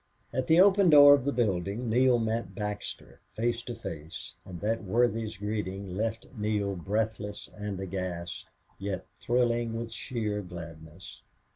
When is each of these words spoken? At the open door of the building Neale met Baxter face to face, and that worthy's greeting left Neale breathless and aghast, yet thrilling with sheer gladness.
At 0.33 0.47
the 0.47 0.59
open 0.59 0.89
door 0.89 1.13
of 1.13 1.25
the 1.25 1.31
building 1.31 1.87
Neale 1.87 2.17
met 2.17 2.55
Baxter 2.55 3.19
face 3.33 3.61
to 3.65 3.75
face, 3.75 4.33
and 4.45 4.59
that 4.61 4.83
worthy's 4.83 5.37
greeting 5.37 5.95
left 5.95 6.25
Neale 6.35 6.75
breathless 6.75 7.51
and 7.55 7.79
aghast, 7.79 8.47
yet 8.79 9.05
thrilling 9.19 9.77
with 9.77 9.91
sheer 9.91 10.41
gladness. 10.41 11.21